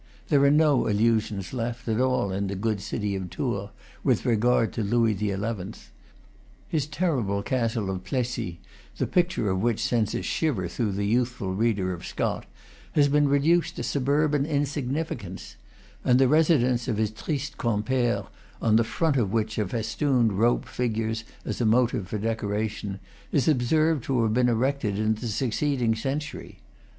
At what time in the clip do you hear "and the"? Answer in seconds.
16.03-16.27